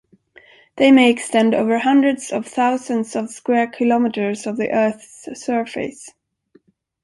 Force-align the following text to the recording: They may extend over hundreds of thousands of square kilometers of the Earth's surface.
They 0.77 0.91
may 0.91 1.11
extend 1.11 1.53
over 1.53 1.77
hundreds 1.77 2.31
of 2.31 2.47
thousands 2.47 3.15
of 3.15 3.29
square 3.29 3.67
kilometers 3.67 4.47
of 4.47 4.57
the 4.57 4.71
Earth's 4.71 5.29
surface. 5.45 6.09